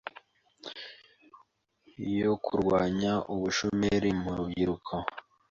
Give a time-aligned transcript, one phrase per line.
[2.19, 4.93] yo kurwanya ubushomeri mu rubyiruko